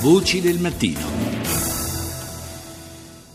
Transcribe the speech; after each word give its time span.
Voci 0.00 0.40
del 0.40 0.58
mattino. 0.58 1.29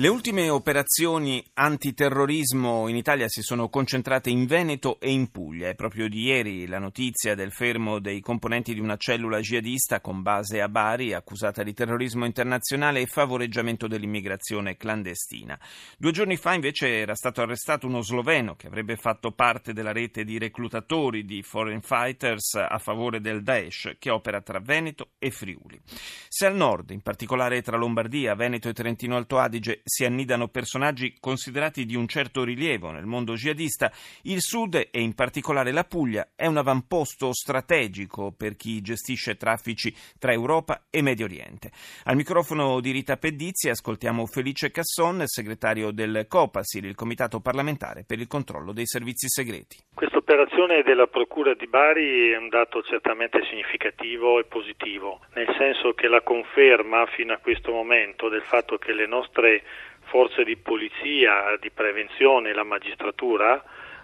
Le 0.00 0.08
ultime 0.08 0.48
operazioni 0.48 1.44
antiterrorismo 1.52 2.88
in 2.88 2.96
Italia 2.96 3.28
si 3.28 3.42
sono 3.42 3.68
concentrate 3.68 4.30
in 4.30 4.46
Veneto 4.46 4.98
e 4.98 5.10
in 5.10 5.30
Puglia. 5.30 5.68
È 5.68 5.74
proprio 5.74 6.08
di 6.08 6.22
ieri 6.22 6.66
la 6.66 6.78
notizia 6.78 7.34
del 7.34 7.52
fermo 7.52 7.98
dei 7.98 8.22
componenti 8.22 8.72
di 8.72 8.80
una 8.80 8.96
cellula 8.96 9.40
jihadista 9.40 10.00
con 10.00 10.22
base 10.22 10.62
a 10.62 10.70
Bari, 10.70 11.12
accusata 11.12 11.62
di 11.62 11.74
terrorismo 11.74 12.24
internazionale 12.24 13.02
e 13.02 13.06
favoreggiamento 13.08 13.86
dell'immigrazione 13.88 14.78
clandestina. 14.78 15.60
Due 15.98 16.12
giorni 16.12 16.38
fa 16.38 16.54
invece 16.54 17.00
era 17.00 17.14
stato 17.14 17.42
arrestato 17.42 17.86
uno 17.86 18.00
sloveno 18.00 18.56
che 18.56 18.68
avrebbe 18.68 18.96
fatto 18.96 19.32
parte 19.32 19.74
della 19.74 19.92
rete 19.92 20.24
di 20.24 20.38
reclutatori 20.38 21.26
di 21.26 21.42
foreign 21.42 21.80
fighters 21.80 22.54
a 22.54 22.78
favore 22.78 23.20
del 23.20 23.42
Daesh 23.42 23.96
che 23.98 24.08
opera 24.08 24.40
tra 24.40 24.60
Veneto 24.60 25.10
e 25.18 25.30
Friuli. 25.30 25.78
Se 26.26 26.46
al 26.46 26.56
nord, 26.56 26.88
in 26.88 27.02
particolare 27.02 27.60
tra 27.60 27.76
Lombardia, 27.76 28.34
Veneto 28.34 28.70
e 28.70 28.72
Trentino 28.72 29.16
Alto 29.16 29.36
Adige, 29.36 29.82
si 29.90 30.04
annidano 30.04 30.46
personaggi 30.46 31.16
considerati 31.18 31.84
di 31.84 31.96
un 31.96 32.06
certo 32.06 32.44
rilievo 32.44 32.92
nel 32.92 33.06
mondo 33.06 33.34
jihadista, 33.34 33.92
il 34.22 34.40
Sud 34.40 34.76
e 34.76 35.00
in 35.00 35.14
particolare 35.14 35.72
la 35.72 35.82
Puglia 35.82 36.30
è 36.36 36.46
un 36.46 36.56
avamposto 36.56 37.32
strategico 37.32 38.30
per 38.30 38.54
chi 38.54 38.80
gestisce 38.80 39.36
traffici 39.36 39.92
tra 40.18 40.32
Europa 40.32 40.86
e 40.90 41.02
Medio 41.02 41.24
Oriente. 41.24 41.72
Al 42.04 42.14
microfono 42.14 42.80
di 42.80 42.92
Rita 42.92 43.16
Pedizzi 43.16 43.68
ascoltiamo 43.68 44.26
Felice 44.26 44.70
Casson, 44.70 45.24
segretario 45.26 45.90
del 45.90 46.26
COPASIL, 46.28 46.84
il 46.84 46.94
Comitato 46.94 47.40
parlamentare 47.40 48.04
per 48.04 48.20
il 48.20 48.28
controllo 48.28 48.72
dei 48.72 48.86
servizi 48.86 49.28
segreti. 49.28 49.76
Questa 50.00 50.16
operazione 50.16 50.82
della 50.82 51.08
Procura 51.08 51.52
di 51.52 51.66
Bari 51.66 52.30
è 52.30 52.36
un 52.38 52.48
dato 52.48 52.82
certamente 52.82 53.44
significativo 53.50 54.38
e 54.38 54.44
positivo, 54.44 55.20
nel 55.34 55.54
senso 55.58 55.92
che 55.92 56.08
la 56.08 56.22
conferma 56.22 57.04
fino 57.04 57.34
a 57.34 57.36
questo 57.36 57.70
momento 57.70 58.30
del 58.30 58.40
fatto 58.40 58.78
che 58.78 58.94
le 58.94 59.04
nostre 59.04 59.62
forze 60.04 60.42
di 60.42 60.56
polizia, 60.56 61.54
di 61.60 61.70
prevenzione 61.70 62.48
e 62.48 62.54
la 62.54 62.64
magistratura 62.64 63.62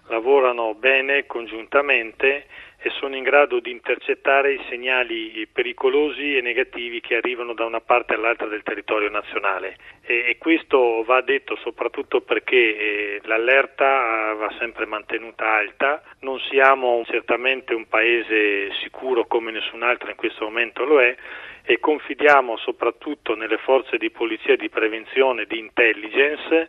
lavorano 0.08 0.74
bene 0.74 1.26
congiuntamente 1.26 2.46
e 2.78 2.90
sono 2.90 3.16
in 3.16 3.24
grado 3.24 3.58
di 3.58 3.70
intercettare 3.70 4.52
i 4.52 4.60
segnali 4.68 5.46
pericolosi 5.50 6.36
e 6.36 6.40
negativi 6.40 7.00
che 7.00 7.16
arrivano 7.16 7.52
da 7.52 7.64
una 7.64 7.80
parte 7.80 8.14
all'altra 8.14 8.46
del 8.46 8.62
territorio 8.62 9.10
nazionale. 9.10 9.76
E, 10.02 10.26
e 10.28 10.38
questo 10.38 11.02
va 11.02 11.20
detto 11.20 11.56
soprattutto 11.56 12.20
perché 12.20 12.56
eh, 12.56 13.20
l'allerta 13.24 14.34
va 14.34 14.54
sempre 14.58 14.86
mantenuta 14.86 15.50
alta, 15.54 16.02
non 16.20 16.38
siamo 16.40 17.02
certamente 17.06 17.74
un 17.74 17.88
paese 17.88 18.72
sicuro 18.82 19.26
come 19.26 19.50
nessun 19.50 19.82
altro 19.82 20.10
in 20.10 20.16
questo 20.16 20.44
momento 20.44 20.84
lo 20.84 21.00
è 21.00 21.16
e 21.64 21.80
confidiamo 21.80 22.56
soprattutto 22.58 23.34
nelle 23.34 23.58
forze 23.58 23.96
di 23.96 24.10
polizia 24.10 24.54
di 24.54 24.68
prevenzione 24.68 25.46
di 25.46 25.58
intelligence 25.58 26.54
e 26.54 26.68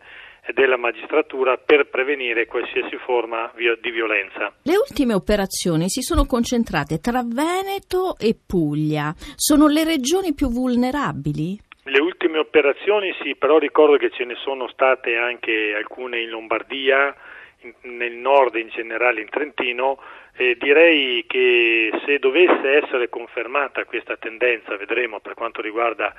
della 0.54 0.76
magistratura 0.76 1.56
per 1.56 1.88
prevenire 1.88 2.46
qualsiasi 2.46 2.96
forma 2.96 3.50
di 3.54 3.90
violenza. 3.90 4.52
Le 4.62 4.76
ultime 4.76 5.14
operazioni 5.14 5.88
si 5.88 6.02
sono 6.02 6.24
concentrate 6.26 6.98
tra 6.98 7.22
Veneto 7.24 8.16
e 8.18 8.34
Puglia. 8.34 9.12
Sono 9.36 9.66
le 9.66 9.84
regioni 9.84 10.34
più 10.34 10.48
vulnerabili? 10.48 11.58
Le 11.84 12.00
ultime 12.00 12.38
operazioni 12.38 13.14
sì, 13.22 13.34
però 13.34 13.58
ricordo 13.58 13.96
che 13.96 14.10
ce 14.10 14.24
ne 14.24 14.34
sono 14.36 14.68
state 14.68 15.16
anche 15.16 15.74
alcune 15.74 16.20
in 16.20 16.28
Lombardia, 16.28 17.14
in, 17.60 17.96
nel 17.96 18.12
nord 18.12 18.56
in 18.56 18.68
generale 18.68 19.20
in 19.20 19.28
Trentino 19.28 19.98
eh, 20.38 20.56
direi 20.56 21.24
che 21.26 21.90
se 22.06 22.18
dovesse 22.20 22.82
essere 22.82 23.08
confermata 23.08 23.84
questa 23.84 24.16
tendenza, 24.16 24.76
vedremo 24.76 25.18
per 25.18 25.34
quanto 25.34 25.60
riguarda 25.60 26.14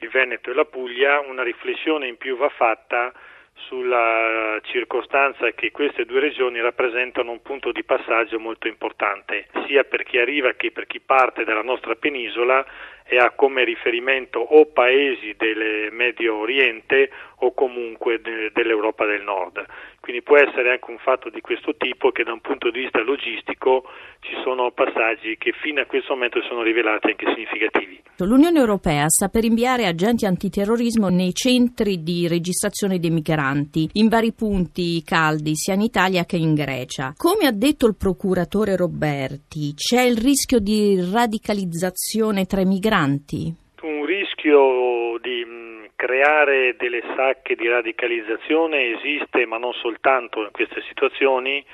il 0.00 0.10
Veneto 0.10 0.50
e 0.50 0.54
la 0.54 0.66
Puglia, 0.66 1.20
una 1.20 1.42
riflessione 1.42 2.06
in 2.06 2.18
più 2.18 2.36
va 2.36 2.50
fatta 2.50 3.12
sulla 3.54 4.58
circostanza 4.62 5.50
che 5.52 5.70
queste 5.70 6.04
due 6.04 6.20
regioni 6.20 6.60
rappresentano 6.60 7.30
un 7.30 7.42
punto 7.42 7.72
di 7.72 7.84
passaggio 7.84 8.38
molto 8.38 8.68
importante, 8.68 9.48
sia 9.66 9.84
per 9.84 10.02
chi 10.02 10.18
arriva 10.18 10.52
che 10.52 10.70
per 10.70 10.86
chi 10.86 11.00
parte 11.00 11.44
dalla 11.44 11.62
nostra 11.62 11.94
penisola 11.94 12.64
e 13.04 13.16
ha 13.18 13.30
come 13.30 13.64
riferimento 13.64 14.38
o 14.38 14.66
paesi 14.66 15.34
del 15.36 15.90
Medio 15.92 16.36
Oriente 16.36 17.10
o 17.36 17.52
comunque 17.52 18.20
de, 18.20 18.50
dell'Europa 18.52 19.04
del 19.04 19.22
Nord. 19.22 19.64
Quindi 20.02 20.22
può 20.22 20.36
essere 20.36 20.72
anche 20.72 20.90
un 20.90 20.98
fatto 20.98 21.30
di 21.30 21.40
questo 21.40 21.76
tipo 21.76 22.10
che 22.10 22.24
da 22.24 22.32
un 22.32 22.40
punto 22.40 22.70
di 22.70 22.80
vista 22.80 23.00
logistico 23.02 23.84
ci 24.18 24.34
sono 24.42 24.72
passaggi 24.72 25.36
che 25.38 25.52
fino 25.62 25.80
a 25.80 25.86
questo 25.86 26.14
momento 26.14 26.42
sono 26.42 26.62
rivelati 26.62 27.06
anche 27.06 27.32
significativi. 27.32 28.02
L'Unione 28.18 28.58
Europea 28.58 29.08
sta 29.08 29.28
per 29.28 29.44
inviare 29.44 29.86
agenti 29.86 30.26
antiterrorismo 30.26 31.08
nei 31.08 31.32
centri 31.32 32.02
di 32.02 32.26
registrazione 32.26 32.98
dei 32.98 33.10
migranti 33.10 33.90
in 33.92 34.08
vari 34.08 34.32
punti 34.32 35.04
caldi 35.04 35.54
sia 35.54 35.74
in 35.74 35.82
Italia 35.82 36.24
che 36.24 36.36
in 36.36 36.54
Grecia. 36.54 37.14
Come 37.16 37.46
ha 37.46 37.52
detto 37.52 37.86
il 37.86 37.94
procuratore 37.94 38.76
Roberti, 38.76 39.72
c'è 39.74 40.02
il 40.02 40.16
rischio 40.16 40.58
di 40.58 40.98
radicalizzazione 41.12 42.44
tra 42.46 42.60
i 42.60 42.66
migranti? 42.66 43.54
Un 43.82 44.04
rischio 44.04 45.18
di 45.20 45.44
mm, 45.46 45.84
creare 46.12 46.76
delle 46.76 47.02
sacche 47.16 47.54
di 47.54 47.66
radicalizzazione 47.66 48.98
esiste, 48.98 49.46
ma 49.46 49.56
non 49.56 49.72
soltanto 49.72 50.42
in 50.42 50.50
queste 50.50 50.82
situazioni 50.82 51.64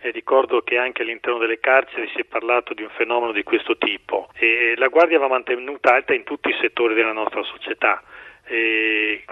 e 0.00 0.10
ricordo 0.12 0.62
che 0.62 0.78
anche 0.78 1.02
all'interno 1.02 1.38
delle 1.38 1.60
carceri 1.60 2.08
si 2.14 2.20
è 2.20 2.24
parlato 2.24 2.72
di 2.72 2.82
un 2.82 2.88
fenomeno 2.96 3.32
di 3.32 3.42
questo 3.42 3.76
tipo 3.76 4.30
e 4.34 4.72
la 4.78 4.88
Guardia 4.88 5.18
va 5.18 5.28
mantenuta 5.28 5.92
alta 5.92 6.14
in 6.14 6.24
tutti 6.24 6.48
i 6.48 6.56
settori 6.58 6.94
della 6.94 7.12
nostra 7.12 7.42
società. 7.42 8.02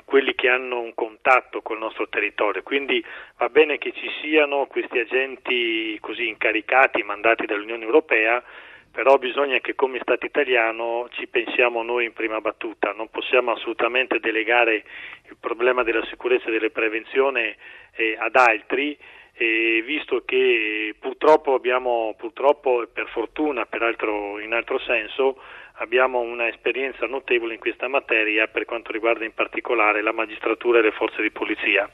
quelli 0.05 0.35
che 0.35 0.49
hanno 0.49 0.81
un 0.81 0.95
contatto 0.95 1.63
col 1.63 1.79
nostro 1.79 2.09
territorio. 2.09 2.63
Quindi 2.63 3.05
va 3.39 3.49
bene 3.49 3.79
che 3.79 3.93
ci 3.93 4.09
siano 4.21 4.67
questi 4.67 4.99
agenti 4.99 5.99
così 6.01 6.29
incaricati, 6.29 7.03
mandati 7.03 7.47
dall'Unione 7.47 7.85
Europea, 7.85 8.43
però 8.91 9.19
bisogna 9.19 9.59
che 9.59 9.75
come 9.75 10.01
Stato 10.03 10.27
italiano 10.27 11.09
ci 11.13 11.27
pensiamo 11.27 11.83
noi 11.83 12.07
in 12.07 12.13
prima 12.13 12.41
battuta, 12.41 12.93
non 12.93 13.09
possiamo 13.09 13.53
assolutamente 13.53 14.19
delegare 14.19 14.85
il 15.29 15.37
problema 15.39 15.83
della 15.83 16.05
sicurezza 16.07 16.49
e 16.49 16.51
della 16.51 16.71
prevenzione 16.71 17.57
eh, 17.95 18.17
ad 18.19 18.35
altri 18.37 18.97
e 19.33 19.83
visto 19.87 20.23
che 20.27 20.95
purtroppo 20.99 21.55
abbiamo, 21.55 22.15
purtroppo 22.19 22.87
per 22.93 23.09
fortuna, 23.09 23.65
peraltro 23.65 24.39
in 24.39 24.53
altro 24.53 24.79
senso, 24.81 25.41
abbiamo 25.75 26.21
una 26.21 26.49
esperienza 26.49 27.07
notevole 27.07 27.55
in 27.55 27.61
questa 27.61 27.89
materia 27.89 28.49
per 28.49 28.65
quanto 28.65 28.93
riguarda 28.93 29.25
in 29.25 29.33
particolare 29.33 30.03
la 30.03 30.13
magistratura 30.13 30.81
e 30.81 30.83
le 30.83 30.93
forze 30.93 31.23
di 31.23 31.31
polizia. 31.31 31.89